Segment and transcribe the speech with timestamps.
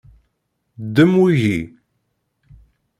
[0.85, 1.59] Ddem wigi.